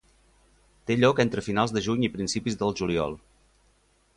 Té 0.91 0.95
lloc 1.01 1.21
entre 1.23 1.43
finals 1.49 1.75
del 1.75 1.85
juny 1.89 2.07
i 2.07 2.11
principis 2.17 2.59
del 2.63 2.75
juliol. 2.81 3.15